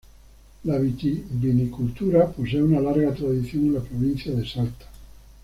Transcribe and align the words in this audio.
La 0.63 0.79
vitivinicultura 0.79 2.25
posee 2.31 2.63
una 2.63 2.79
larga 2.79 3.13
tradición 3.13 3.65
en 3.67 3.73
la 3.75 3.81
provincia 3.81 4.33
de 4.33 4.47
Salta. 4.49 4.87